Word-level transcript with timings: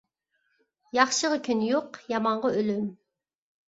ياخشىغا 0.99 1.39
كۈن 1.51 1.63
يوق، 1.69 2.03
يامانغا 2.17 2.55
ئۆلۈم. 2.59 2.93